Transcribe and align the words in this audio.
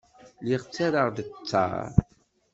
Lliɣ 0.41 0.61
ttarraɣ-d 0.65 1.17
ttaṛ. 1.27 1.71